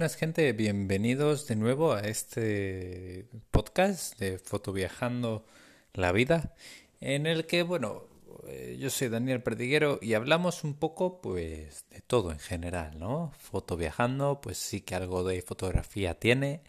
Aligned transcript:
buenas 0.00 0.16
gente, 0.16 0.54
bienvenidos 0.54 1.46
de 1.46 1.56
nuevo 1.56 1.92
a 1.92 2.00
este 2.00 3.28
podcast 3.50 4.18
de 4.18 4.38
Fotoviajando 4.38 5.44
la 5.92 6.10
Vida, 6.10 6.54
en 7.02 7.26
el 7.26 7.44
que, 7.44 7.62
bueno, 7.64 8.04
eh, 8.48 8.78
yo 8.80 8.88
soy 8.88 9.10
Daniel 9.10 9.42
Perdiguero 9.42 9.98
y 10.00 10.14
hablamos 10.14 10.64
un 10.64 10.72
poco, 10.72 11.20
pues, 11.20 11.84
de 11.90 12.00
todo 12.00 12.32
en 12.32 12.38
general, 12.38 12.98
¿no? 12.98 13.32
Fotoviajando, 13.40 14.40
pues 14.40 14.56
sí 14.56 14.80
que 14.80 14.94
algo 14.94 15.22
de 15.22 15.42
fotografía 15.42 16.18
tiene, 16.18 16.62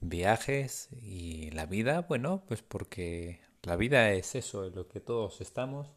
viajes 0.00 0.88
y 1.02 1.50
la 1.50 1.66
vida, 1.66 2.06
bueno, 2.08 2.42
pues 2.48 2.62
porque 2.62 3.40
la 3.64 3.76
vida 3.76 4.12
es 4.12 4.34
eso, 4.34 4.64
en 4.64 4.74
lo 4.76 4.88
que 4.88 5.00
todos 5.00 5.42
estamos 5.42 5.92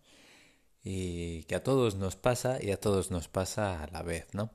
y 0.84 1.44
que 1.46 1.56
a 1.56 1.64
todos 1.64 1.96
nos 1.96 2.18
pasa 2.18 2.62
y 2.62 2.72
a 2.72 2.80
todos 2.82 3.12
nos 3.12 3.30
pasa 3.30 3.82
a 3.82 3.88
la 3.88 4.04
vez, 4.04 4.28
¿no? 4.34 4.52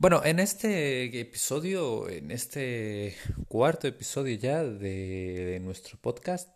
Bueno, 0.00 0.22
en 0.24 0.38
este 0.38 1.18
episodio, 1.20 2.08
en 2.08 2.30
este 2.30 3.16
cuarto 3.48 3.88
episodio 3.88 4.36
ya 4.36 4.62
de, 4.62 5.58
nuestro 5.60 5.98
podcast, 5.98 6.48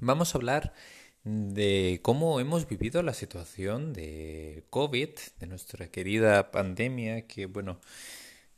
vamos 0.00 0.34
a 0.34 0.38
hablar 0.38 0.74
de 1.22 2.00
cómo 2.02 2.40
hemos 2.40 2.66
vivido 2.68 3.04
la 3.04 3.14
situación 3.14 3.92
de 3.92 4.64
COVID, 4.70 5.10
de 5.38 5.46
nuestra 5.46 5.92
querida 5.92 6.50
pandemia, 6.50 7.28
que 7.28 7.46
bueno, 7.46 7.80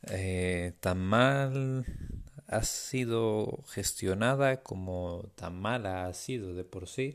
eh, 0.09 0.73
tan 0.79 0.99
mal 0.99 1.85
ha 2.47 2.63
sido 2.63 3.63
gestionada 3.67 4.63
como 4.63 5.31
tan 5.35 5.59
mala 5.61 6.07
ha 6.07 6.13
sido 6.15 6.55
de 6.55 6.63
por 6.63 6.87
sí. 6.87 7.13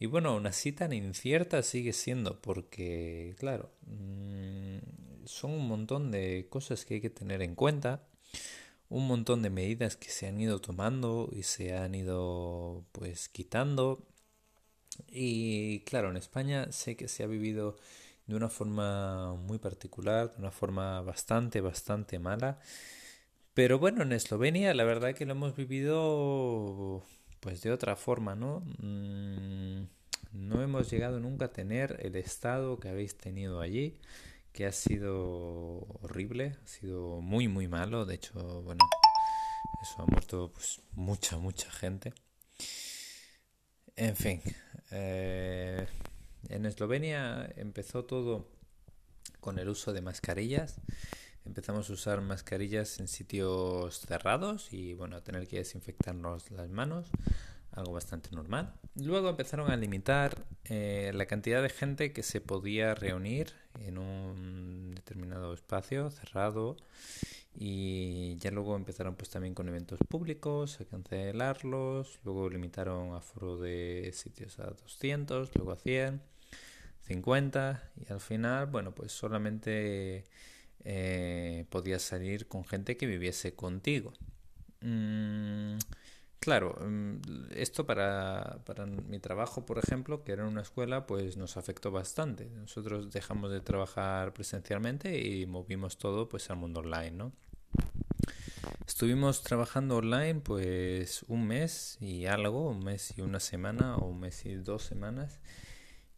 Y 0.00 0.06
bueno, 0.06 0.30
aún 0.30 0.46
así 0.48 0.72
tan 0.72 0.92
incierta 0.92 1.62
sigue 1.62 1.92
siendo 1.92 2.40
porque, 2.42 3.36
claro, 3.38 3.70
mm, 3.86 4.93
son 5.26 5.52
un 5.52 5.68
montón 5.68 6.10
de 6.10 6.46
cosas 6.50 6.84
que 6.84 6.94
hay 6.94 7.00
que 7.00 7.10
tener 7.10 7.42
en 7.42 7.54
cuenta, 7.54 8.02
un 8.88 9.06
montón 9.06 9.42
de 9.42 9.50
medidas 9.50 9.96
que 9.96 10.08
se 10.10 10.26
han 10.28 10.40
ido 10.40 10.60
tomando 10.60 11.28
y 11.32 11.42
se 11.42 11.76
han 11.76 11.94
ido 11.94 12.84
pues 12.92 13.28
quitando. 13.28 14.06
Y 15.08 15.80
claro, 15.80 16.10
en 16.10 16.16
España 16.16 16.70
sé 16.72 16.96
que 16.96 17.08
se 17.08 17.24
ha 17.24 17.26
vivido 17.26 17.76
de 18.26 18.36
una 18.36 18.48
forma 18.48 19.34
muy 19.34 19.58
particular, 19.58 20.32
de 20.32 20.38
una 20.38 20.50
forma 20.50 21.00
bastante, 21.02 21.60
bastante 21.60 22.18
mala. 22.18 22.60
Pero 23.54 23.78
bueno, 23.78 24.02
en 24.02 24.12
Eslovenia 24.12 24.74
la 24.74 24.84
verdad 24.84 25.14
que 25.14 25.26
lo 25.26 25.32
hemos 25.32 25.56
vivido 25.56 27.02
pues 27.40 27.62
de 27.62 27.72
otra 27.72 27.96
forma, 27.96 28.34
¿no? 28.34 28.60
Mm, 28.78 29.84
no 30.32 30.62
hemos 30.62 30.90
llegado 30.90 31.20
nunca 31.20 31.46
a 31.46 31.52
tener 31.52 31.98
el 32.02 32.16
estado 32.16 32.78
que 32.80 32.88
habéis 32.88 33.16
tenido 33.16 33.60
allí 33.60 33.98
que 34.54 34.66
ha 34.66 34.72
sido 34.72 35.80
horrible, 36.00 36.56
ha 36.62 36.66
sido 36.66 37.20
muy 37.20 37.48
muy 37.48 37.66
malo, 37.66 38.06
de 38.06 38.14
hecho, 38.14 38.62
bueno, 38.62 38.84
eso 39.82 40.00
ha 40.00 40.06
muerto 40.06 40.52
pues 40.54 40.80
mucha 40.92 41.38
mucha 41.38 41.70
gente. 41.72 42.14
En 43.96 44.14
fin, 44.14 44.40
eh, 44.92 45.86
en 46.48 46.66
Eslovenia 46.66 47.52
empezó 47.56 48.04
todo 48.04 48.48
con 49.40 49.58
el 49.58 49.68
uso 49.68 49.92
de 49.92 50.02
mascarillas. 50.02 50.80
Empezamos 51.44 51.90
a 51.90 51.92
usar 51.92 52.20
mascarillas 52.20 53.00
en 53.00 53.08
sitios 53.08 54.00
cerrados 54.00 54.72
y 54.72 54.94
bueno, 54.94 55.16
a 55.16 55.24
tener 55.24 55.48
que 55.48 55.58
desinfectarnos 55.58 56.50
las 56.52 56.70
manos 56.70 57.10
algo 57.74 57.92
bastante 57.92 58.30
normal. 58.32 58.72
Luego 58.94 59.28
empezaron 59.28 59.70
a 59.70 59.76
limitar 59.76 60.46
eh, 60.64 61.10
la 61.14 61.26
cantidad 61.26 61.62
de 61.62 61.68
gente 61.68 62.12
que 62.12 62.22
se 62.22 62.40
podía 62.40 62.94
reunir 62.94 63.52
en 63.80 63.98
un 63.98 64.92
determinado 64.94 65.52
espacio 65.52 66.10
cerrado 66.10 66.76
y 67.56 68.36
ya 68.36 68.50
luego 68.50 68.76
empezaron 68.76 69.14
pues 69.16 69.30
también 69.30 69.54
con 69.54 69.68
eventos 69.68 69.98
públicos 70.08 70.80
a 70.80 70.84
cancelarlos, 70.84 72.18
luego 72.24 72.48
limitaron 72.48 73.14
a 73.14 73.20
foro 73.20 73.56
de 73.56 74.10
sitios 74.12 74.58
a 74.58 74.70
200, 74.70 75.50
luego 75.54 75.72
a 75.72 75.76
100, 75.76 76.20
50 77.02 77.90
y 77.96 78.12
al 78.12 78.20
final 78.20 78.66
bueno 78.66 78.94
pues 78.94 79.12
solamente 79.12 80.24
eh, 80.84 81.64
podías 81.70 82.02
salir 82.02 82.46
con 82.46 82.64
gente 82.64 82.96
que 82.96 83.06
viviese 83.06 83.54
contigo. 83.54 84.12
Mm, 84.80 85.78
Claro, 86.44 86.76
mm, 86.78 87.52
esto 87.56 87.86
para, 87.86 88.58
para, 88.66 88.84
mi 88.84 89.18
trabajo, 89.18 89.64
por 89.64 89.78
ejemplo, 89.78 90.24
que 90.24 90.32
era 90.32 90.42
en 90.42 90.50
una 90.50 90.60
escuela, 90.60 91.06
pues 91.06 91.38
nos 91.38 91.56
afectó 91.56 91.90
bastante. 91.90 92.50
Nosotros 92.50 93.10
dejamos 93.10 93.50
de 93.50 93.62
trabajar 93.62 94.34
presencialmente 94.34 95.18
y 95.18 95.46
movimos 95.46 95.96
todo 95.96 96.28
pues 96.28 96.50
al 96.50 96.58
mundo 96.58 96.80
online, 96.80 97.12
¿no? 97.12 97.32
Estuvimos 98.86 99.42
trabajando 99.42 99.96
online 99.96 100.40
pues 100.40 101.24
un 101.28 101.46
mes 101.46 101.96
y 101.98 102.26
algo, 102.26 102.68
un 102.68 102.84
mes 102.84 103.14
y 103.16 103.22
una 103.22 103.40
semana 103.40 103.96
o 103.96 104.08
un 104.08 104.20
mes 104.20 104.44
y 104.44 104.54
dos 104.54 104.82
semanas. 104.82 105.40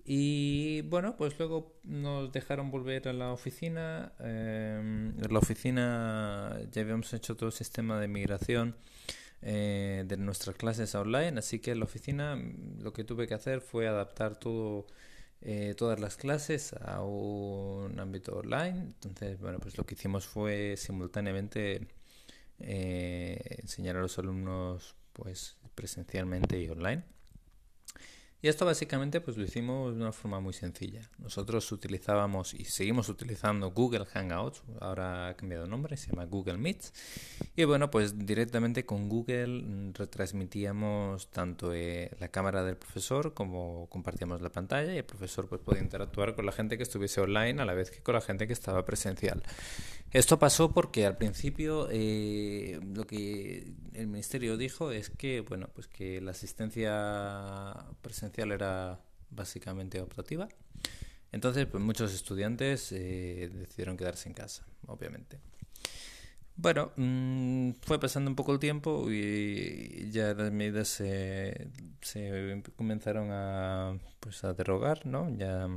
Y 0.05 0.81
bueno, 0.83 1.17
pues 1.17 1.39
luego 1.39 1.79
nos 1.85 2.33
dejaron 2.33 2.73
volver 2.73 3.07
a 3.07 3.13
la 3.13 3.33
oficina. 3.33 4.13
Eh, 4.19 5.13
en 5.23 5.33
la 5.33 5.39
oficina 5.39 6.59
ya 6.73 6.83
habíamos 6.83 7.15
hecho 7.15 7.37
todo 7.37 7.51
el 7.51 7.55
sistema 7.55 8.01
de 8.01 8.09
migración 8.09 8.75
eh, 9.49 10.03
de 10.05 10.17
nuestras 10.17 10.57
clases 10.57 10.93
online, 10.97 11.39
así 11.39 11.61
que 11.61 11.71
en 11.71 11.79
la 11.79 11.85
oficina 11.85 12.35
mm, 12.35 12.81
lo 12.83 12.93
que 12.93 13.05
tuve 13.05 13.29
que 13.29 13.35
hacer 13.35 13.61
fue 13.61 13.87
adaptar 13.87 14.37
todo, 14.41 14.87
eh, 15.41 15.75
todas 15.77 16.01
las 16.01 16.17
clases 16.17 16.73
a 16.73 17.03
un 17.05 18.01
ámbito 18.01 18.37
online. 18.39 18.81
Entonces, 18.81 19.39
bueno, 19.39 19.61
pues 19.61 19.79
lo 19.79 19.87
que 19.87 19.95
hicimos 19.95 20.27
fue 20.27 20.77
simultáneamente 20.77 21.87
eh, 22.59 23.39
enseñar 23.63 23.97
a 23.97 24.01
los 24.01 24.19
alumnos 24.19 24.97
pues 25.13 25.57
presencialmente 25.77 26.61
y 26.61 26.69
online. 26.69 27.05
Y 28.47 28.49
esto 28.49 28.65
básicamente 28.65 29.21
pues 29.21 29.37
lo 29.37 29.43
hicimos 29.43 29.97
de 29.97 30.03
una 30.03 30.13
forma 30.13 30.39
muy 30.39 30.53
sencilla. 30.53 31.11
Nosotros 31.19 31.73
utilizábamos 31.73 32.55
y 32.55 32.65
seguimos 32.65 33.09
utilizando 33.09 33.73
Google 33.73 34.05
Hangouts, 34.05 34.63
ahora 34.79 35.31
ha 35.31 35.35
cambiado 35.35 35.67
nombre, 35.67 35.97
se 35.97 36.11
llama 36.11 36.27
Google 36.27 36.57
Meet. 36.57 36.81
Y 37.57 37.65
bueno, 37.65 37.91
pues 37.91 38.25
directamente 38.25 38.87
con 38.87 39.09
Google 39.09 39.65
mm, 39.65 39.95
retransmitíamos 39.95 41.29
tanto 41.33 41.75
eh, 41.75 42.13
la 42.21 42.29
cámara 42.29 42.63
del 42.63 42.77
profesor 42.77 43.35
como 43.35 43.89
compartíamos 43.91 44.41
la 44.41 44.51
pantalla 44.51 44.95
y 44.95 44.99
el 44.99 45.05
profesor 45.05 45.49
pues 45.49 45.61
podía 45.61 45.83
interactuar 45.83 46.37
con 46.37 46.47
la 46.47 46.53
gente 46.53 46.77
que 46.77 46.85
estuviese 46.85 47.21
online 47.21 47.61
a 47.61 47.65
la 47.65 47.75
vez 47.75 47.91
que 47.91 48.01
con 48.01 48.15
la 48.15 48.21
gente 48.21 48.47
que 48.47 48.53
estaba 48.53 48.85
presencial. 48.85 49.43
Esto 50.13 50.39
pasó 50.39 50.71
porque 50.71 51.05
al 51.05 51.17
principio 51.17 51.89
eh, 51.91 52.79
lo 52.95 53.09
que 53.09 53.73
el 53.93 54.07
ministerio 54.07 54.57
dijo 54.57 54.93
es 54.93 55.11
que 55.11 55.41
bueno 55.41 55.69
pues 55.75 55.89
que 55.89 56.21
la 56.21 56.31
asistencia 56.31 57.75
presencial 58.03 58.36
era 58.43 59.01
básicamente 59.31 60.01
optativa. 60.01 60.49
Entonces, 61.33 61.67
pues 61.67 61.83
muchos 61.83 62.15
estudiantes 62.15 62.93
eh, 62.93 63.51
decidieron 63.53 63.97
quedarse 63.97 64.29
en 64.29 64.35
casa, 64.35 64.65
obviamente. 64.87 65.39
Bueno, 66.57 66.93
mm, 66.97 67.73
fue 67.83 68.01
pasando 68.01 68.31
un 68.31 68.37
poco 68.37 68.53
el 68.53 68.59
tiempo 68.59 69.11
y 69.11 70.11
ya 70.11 70.33
las 70.33 70.51
medidas 70.53 70.89
se, 70.89 71.69
se 72.01 72.63
comenzaron 72.77 73.29
a, 73.31 73.99
pues, 74.21 74.43
a 74.45 74.55
derogar, 74.55 75.05
¿no? 75.05 75.29
Ya 75.37 75.69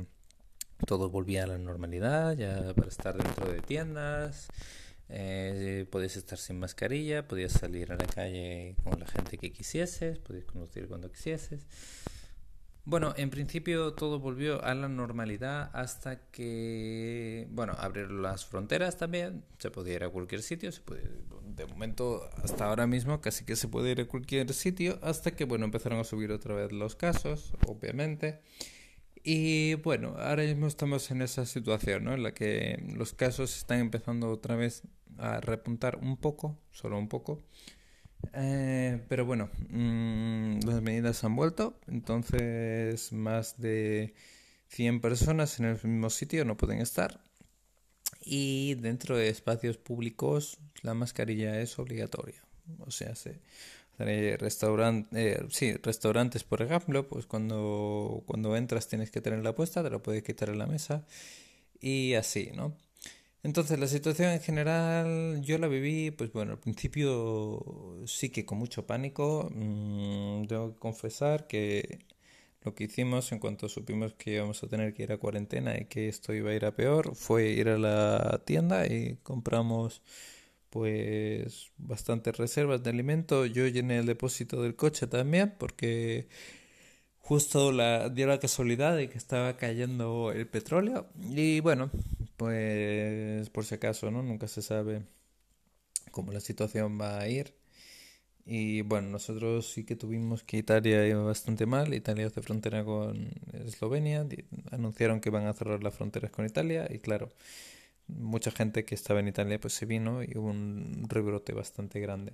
todo 0.86 1.10
volvía 1.10 1.44
a 1.44 1.46
la 1.46 1.58
normalidad, 1.58 2.34
ya 2.36 2.72
para 2.74 2.88
estar 2.88 3.16
dentro 3.22 3.52
de 3.52 3.60
tiendas, 3.60 4.48
eh, 5.10 5.86
podías 5.90 6.16
estar 6.16 6.38
sin 6.38 6.58
mascarilla, 6.58 7.26
podías 7.26 7.52
salir 7.52 7.92
a 7.92 7.96
la 7.96 8.06
calle 8.06 8.76
con 8.82 8.98
la 8.98 9.06
gente 9.06 9.36
que 9.36 9.52
quisieses, 9.52 10.18
podías 10.18 10.44
conducir 10.46 10.88
cuando 10.88 11.10
quisieses. 11.10 11.66
Bueno, 12.90 13.14
en 13.16 13.30
principio 13.30 13.92
todo 13.92 14.18
volvió 14.18 14.64
a 14.64 14.74
la 14.74 14.88
normalidad 14.88 15.70
hasta 15.74 16.28
que, 16.32 17.46
bueno, 17.52 17.72
abrieron 17.78 18.20
las 18.20 18.44
fronteras 18.44 18.96
también, 18.96 19.44
se 19.58 19.70
podía 19.70 19.94
ir 19.94 20.02
a 20.02 20.08
cualquier 20.08 20.42
sitio, 20.42 20.72
se 20.72 20.80
puede, 20.80 21.08
de 21.44 21.66
momento 21.66 22.28
hasta 22.42 22.64
ahora 22.64 22.88
mismo 22.88 23.20
casi 23.20 23.44
que 23.44 23.54
se 23.54 23.68
puede 23.68 23.92
ir 23.92 24.00
a 24.00 24.08
cualquier 24.08 24.52
sitio, 24.52 24.98
hasta 25.02 25.30
que, 25.30 25.44
bueno, 25.44 25.66
empezaron 25.66 26.00
a 26.00 26.04
subir 26.04 26.32
otra 26.32 26.56
vez 26.56 26.72
los 26.72 26.96
casos, 26.96 27.54
obviamente. 27.68 28.40
Y 29.22 29.74
bueno, 29.74 30.16
ahora 30.18 30.42
mismo 30.42 30.66
estamos 30.66 31.12
en 31.12 31.22
esa 31.22 31.46
situación, 31.46 32.02
¿no? 32.02 32.14
En 32.14 32.24
la 32.24 32.34
que 32.34 32.82
los 32.96 33.14
casos 33.14 33.56
están 33.56 33.78
empezando 33.78 34.28
otra 34.30 34.56
vez 34.56 34.82
a 35.16 35.40
repuntar 35.40 36.00
un 36.02 36.16
poco, 36.16 36.58
solo 36.72 36.98
un 36.98 37.08
poco. 37.08 37.44
Eh, 38.34 39.00
pero 39.08 39.24
bueno, 39.24 39.48
mm, 39.70 40.60
las 40.66 40.82
medidas 40.82 41.24
han 41.24 41.36
vuelto, 41.36 41.78
entonces 41.88 43.12
más 43.12 43.58
de 43.60 44.14
100 44.68 45.00
personas 45.00 45.58
en 45.58 45.66
el 45.66 45.74
mismo 45.82 46.10
sitio 46.10 46.44
no 46.44 46.56
pueden 46.56 46.80
estar. 46.80 47.20
Y 48.22 48.74
dentro 48.74 49.16
de 49.16 49.28
espacios 49.28 49.76
públicos 49.78 50.58
la 50.82 50.94
mascarilla 50.94 51.60
es 51.60 51.78
obligatoria. 51.78 52.42
O 52.80 52.90
sea, 52.90 53.14
se, 53.14 53.40
restaurante, 54.38 55.32
eh, 55.32 55.46
sí, 55.50 55.74
restaurantes, 55.74 56.44
por 56.44 56.62
ejemplo, 56.62 57.08
pues 57.08 57.26
cuando, 57.26 58.22
cuando 58.26 58.56
entras 58.56 58.88
tienes 58.88 59.10
que 59.10 59.20
tenerla 59.20 59.54
puesta, 59.54 59.82
te 59.82 59.90
la 59.90 59.98
puedes 59.98 60.22
quitar 60.22 60.48
en 60.50 60.58
la 60.58 60.66
mesa 60.66 61.04
y 61.80 62.14
así, 62.14 62.50
¿no? 62.54 62.74
Entonces, 63.42 63.78
la 63.78 63.86
situación 63.86 64.30
en 64.32 64.40
general, 64.40 65.40
yo 65.42 65.56
la 65.58 65.66
viví, 65.68 66.10
pues 66.10 66.32
bueno, 66.32 66.52
al 66.52 66.58
principio 66.58 67.96
sí 68.06 68.28
que 68.30 68.44
con 68.44 68.58
mucho 68.58 68.86
pánico. 68.86 69.48
Mm, 69.54 70.46
tengo 70.46 70.74
que 70.74 70.78
confesar 70.78 71.46
que 71.46 72.00
lo 72.62 72.74
que 72.74 72.84
hicimos 72.84 73.32
en 73.32 73.38
cuanto 73.38 73.68
supimos 73.68 74.14
que 74.14 74.34
íbamos 74.34 74.62
a 74.62 74.68
tener 74.68 74.92
que 74.94 75.04
ir 75.04 75.12
a 75.12 75.18
cuarentena 75.18 75.78
y 75.78 75.86
que 75.86 76.08
esto 76.08 76.34
iba 76.34 76.50
a 76.50 76.54
ir 76.54 76.64
a 76.66 76.74
peor, 76.74 77.14
fue 77.16 77.48
ir 77.50 77.68
a 77.68 77.78
la 77.78 78.42
tienda 78.44 78.86
y 78.86 79.16
compramos 79.22 80.02
pues 80.70 81.72
bastantes 81.78 82.36
reservas 82.36 82.82
de 82.82 82.90
alimento. 82.90 83.46
Yo 83.46 83.66
llené 83.66 83.98
el 83.98 84.06
depósito 84.06 84.62
del 84.62 84.76
coche 84.76 85.06
también 85.06 85.54
porque 85.58 86.28
justo 87.18 87.72
la, 87.72 88.08
dio 88.10 88.26
la 88.26 88.40
casualidad 88.40 88.96
de 88.96 89.08
que 89.08 89.18
estaba 89.18 89.56
cayendo 89.56 90.32
el 90.32 90.46
petróleo 90.48 91.08
y 91.18 91.60
bueno, 91.60 91.90
pues 92.40 93.50
por 93.50 93.66
si 93.66 93.74
acaso, 93.74 94.10
¿no? 94.10 94.22
Nunca 94.22 94.48
se 94.48 94.62
sabe 94.62 95.02
cómo 96.10 96.32
la 96.32 96.40
situación 96.40 96.98
va 96.98 97.20
a 97.20 97.28
ir. 97.28 97.54
Y 98.46 98.80
bueno, 98.80 99.10
nosotros 99.10 99.70
sí 99.70 99.84
que 99.84 99.94
tuvimos 99.94 100.42
que 100.42 100.56
Italia 100.56 101.06
iba 101.06 101.22
bastante 101.22 101.66
mal. 101.66 101.92
Italia 101.92 102.28
hace 102.28 102.40
frontera 102.40 102.82
con 102.82 103.28
Eslovenia. 103.52 104.26
Anunciaron 104.70 105.20
que 105.20 105.28
van 105.28 105.46
a 105.46 105.52
cerrar 105.52 105.82
las 105.82 105.94
fronteras 105.94 106.30
con 106.30 106.46
Italia. 106.46 106.88
Y 106.90 107.00
claro, 107.00 107.28
mucha 108.08 108.50
gente 108.50 108.86
que 108.86 108.94
estaba 108.94 109.20
en 109.20 109.28
Italia 109.28 109.60
pues 109.60 109.74
se 109.74 109.84
vino 109.84 110.22
y 110.22 110.32
hubo 110.34 110.48
un 110.48 111.04
rebrote 111.10 111.52
bastante 111.52 112.00
grande. 112.00 112.32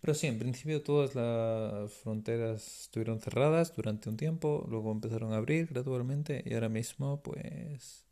Pero 0.00 0.14
sí, 0.14 0.26
en 0.26 0.38
principio 0.38 0.82
todas 0.82 1.14
las 1.14 1.92
fronteras 1.92 2.84
estuvieron 2.84 3.20
cerradas 3.20 3.76
durante 3.76 4.08
un 4.08 4.16
tiempo, 4.16 4.66
luego 4.70 4.90
empezaron 4.90 5.34
a 5.34 5.36
abrir 5.36 5.66
gradualmente 5.66 6.42
y 6.46 6.54
ahora 6.54 6.70
mismo 6.70 7.20
pues 7.22 8.07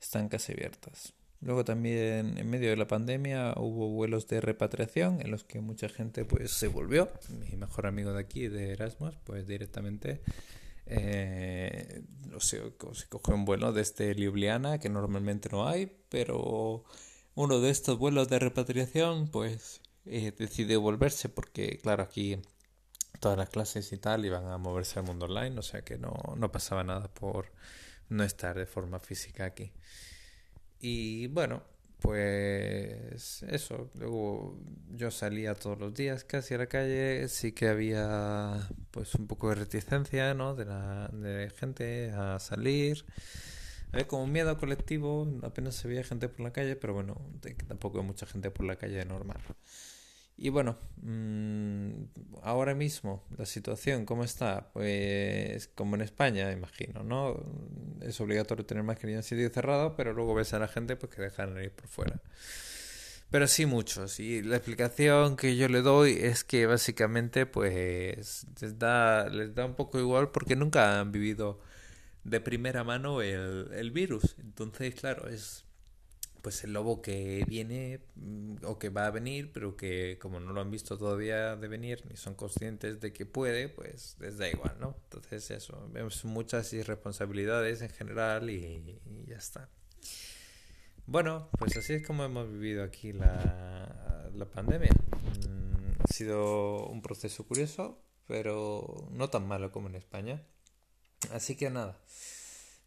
están 0.00 0.28
casi 0.28 0.52
abiertas. 0.52 1.12
Luego 1.42 1.64
también 1.64 2.36
en 2.36 2.50
medio 2.50 2.68
de 2.68 2.76
la 2.76 2.86
pandemia 2.86 3.54
hubo 3.56 3.88
vuelos 3.88 4.28
de 4.28 4.42
repatriación 4.42 5.22
en 5.22 5.30
los 5.30 5.44
que 5.44 5.60
mucha 5.60 5.88
gente 5.88 6.24
pues 6.26 6.50
se 6.50 6.68
volvió. 6.68 7.10
Mi 7.30 7.56
mejor 7.56 7.86
amigo 7.86 8.12
de 8.12 8.20
aquí, 8.20 8.48
de 8.48 8.72
Erasmus, 8.72 9.16
pues 9.24 9.46
directamente 9.46 10.20
eh, 10.84 12.02
se, 12.40 12.60
cogió 13.08 13.34
un 13.34 13.46
vuelo 13.46 13.72
desde 13.72 14.14
Ljubljana, 14.14 14.80
que 14.80 14.90
normalmente 14.90 15.48
no 15.50 15.66
hay, 15.66 15.90
pero 16.10 16.84
uno 17.34 17.60
de 17.60 17.70
estos 17.70 17.98
vuelos 17.98 18.28
de 18.28 18.38
repatriación 18.38 19.28
pues 19.28 19.80
eh, 20.04 20.32
decidió 20.36 20.80
volverse 20.80 21.30
porque 21.30 21.78
claro 21.78 22.02
aquí 22.02 22.38
todas 23.18 23.38
las 23.38 23.48
clases 23.48 23.92
y 23.92 23.98
tal 23.98 24.24
iban 24.26 24.46
a 24.48 24.58
moverse 24.58 24.98
al 24.98 25.06
mundo 25.06 25.24
online, 25.26 25.58
o 25.58 25.62
sea 25.62 25.82
que 25.82 25.96
no, 25.96 26.14
no 26.36 26.52
pasaba 26.52 26.84
nada 26.84 27.08
por 27.08 27.52
no 28.10 28.22
estar 28.24 28.56
de 28.58 28.66
forma 28.66 29.00
física 29.00 29.46
aquí. 29.46 29.72
Y 30.80 31.26
bueno, 31.28 31.62
pues 32.00 33.42
eso, 33.42 33.90
luego 33.94 34.58
yo 34.90 35.10
salía 35.10 35.54
todos 35.54 35.78
los 35.78 35.94
días 35.94 36.24
casi 36.24 36.54
a 36.54 36.58
la 36.58 36.66
calle, 36.66 37.28
sí 37.28 37.52
que 37.52 37.68
había 37.68 38.68
pues 38.90 39.14
un 39.14 39.26
poco 39.26 39.50
de 39.50 39.56
reticencia, 39.56 40.34
¿no? 40.34 40.54
De 40.54 40.64
la 40.64 41.10
gente 41.58 42.10
a 42.12 42.38
salir. 42.38 43.04
Había 43.92 44.06
como 44.06 44.26
miedo 44.26 44.56
colectivo, 44.56 45.28
apenas 45.42 45.74
se 45.74 45.88
veía 45.88 46.04
gente 46.04 46.28
por 46.28 46.40
la 46.40 46.52
calle, 46.52 46.76
pero 46.76 46.94
bueno, 46.94 47.20
tampoco 47.66 48.00
hay 48.00 48.06
mucha 48.06 48.26
gente 48.26 48.50
por 48.50 48.64
la 48.66 48.76
calle 48.76 49.04
normal. 49.04 49.40
Y 50.42 50.48
bueno, 50.48 50.78
mm, 51.02 51.90
ahora 52.42 52.74
mismo 52.74 53.22
la 53.36 53.44
situación, 53.44 54.06
¿cómo 54.06 54.24
está? 54.24 54.70
Pues 54.72 55.68
como 55.74 55.96
en 55.96 56.00
España, 56.00 56.50
imagino, 56.50 57.02
¿no? 57.02 57.44
Es 58.00 58.18
obligatorio 58.22 58.64
tener 58.64 58.82
mascarilla 58.82 59.18
en 59.18 59.22
sitio 59.22 59.50
cerrado, 59.50 59.94
pero 59.96 60.14
luego 60.14 60.34
ves 60.34 60.54
a 60.54 60.58
la 60.58 60.66
gente 60.66 60.96
pues 60.96 61.14
que 61.14 61.20
dejan 61.20 61.62
ir 61.62 61.72
por 61.72 61.88
fuera. 61.88 62.22
Pero 63.30 63.46
sí 63.48 63.66
muchos. 63.66 64.18
Y 64.18 64.40
la 64.42 64.56
explicación 64.56 65.36
que 65.36 65.56
yo 65.56 65.68
le 65.68 65.82
doy 65.82 66.12
es 66.12 66.42
que 66.42 66.64
básicamente 66.64 67.44
pues 67.44 68.46
les 68.62 68.78
da, 68.78 69.28
les 69.28 69.54
da 69.54 69.66
un 69.66 69.74
poco 69.74 69.98
igual 69.98 70.30
porque 70.30 70.56
nunca 70.56 71.00
han 71.00 71.12
vivido 71.12 71.60
de 72.24 72.40
primera 72.40 72.82
mano 72.82 73.20
el, 73.20 73.68
el 73.74 73.90
virus. 73.90 74.36
Entonces, 74.40 74.94
claro, 74.94 75.28
es 75.28 75.66
pues 76.42 76.64
el 76.64 76.72
lobo 76.72 77.02
que 77.02 77.44
viene 77.46 78.00
mm, 78.16 78.64
o 78.64 78.78
que 78.78 78.88
va 78.88 79.06
a 79.06 79.10
venir, 79.10 79.52
pero 79.52 79.76
que 79.76 80.18
como 80.20 80.40
no 80.40 80.52
lo 80.52 80.60
han 80.60 80.70
visto 80.70 80.98
todavía 80.98 81.56
de 81.56 81.68
venir 81.68 82.04
ni 82.08 82.16
son 82.16 82.34
conscientes 82.34 83.00
de 83.00 83.12
que 83.12 83.26
puede, 83.26 83.68
pues 83.68 84.16
les 84.20 84.38
da 84.38 84.48
igual, 84.48 84.76
¿no? 84.80 84.96
Entonces 85.04 85.50
eso, 85.50 85.88
vemos 85.92 86.24
muchas 86.24 86.72
irresponsabilidades 86.72 87.82
en 87.82 87.90
general 87.90 88.50
y, 88.50 89.00
ya 89.26 89.36
está. 89.36 89.68
Bueno, 91.06 91.48
pues 91.58 91.76
así 91.76 91.94
es 91.94 92.06
como 92.06 92.24
hemos 92.24 92.50
vivido 92.50 92.84
aquí 92.84 93.12
la, 93.12 94.30
la 94.34 94.44
pandemia. 94.46 94.90
Mm, 95.48 96.02
ha 96.02 96.12
sido 96.12 96.86
un 96.86 97.02
proceso 97.02 97.46
curioso, 97.46 98.02
pero 98.26 99.08
no 99.10 99.28
tan 99.28 99.46
malo 99.46 99.72
como 99.72 99.88
en 99.88 99.96
España. 99.96 100.42
Así 101.32 101.56
que 101.56 101.68
nada. 101.70 101.98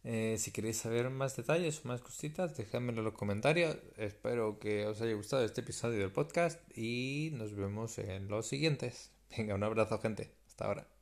Eh, 0.04 0.36
si 0.38 0.50
queréis 0.50 0.76
saber 0.76 1.08
más 1.08 1.34
detalles 1.34 1.80
o 1.84 1.88
más 1.88 2.02
cositas, 2.02 2.56
dejadmelo 2.56 2.98
en 2.98 3.04
los 3.06 3.14
comentarios. 3.14 3.76
Espero 3.96 4.58
que 4.58 4.86
os 4.86 5.00
haya 5.00 5.14
gustado 5.14 5.44
este 5.44 5.62
episodio 5.62 5.98
del 5.98 6.12
podcast 6.12 6.60
y 6.76 7.30
nos 7.32 7.54
vemos 7.54 7.98
en 7.98 8.28
los 8.28 8.46
siguientes. 8.46 9.10
Venga, 9.36 9.54
un 9.54 9.64
abrazo 9.64 9.98
gente. 9.98 10.30
Hasta 10.46 10.66
ahora. 10.66 10.93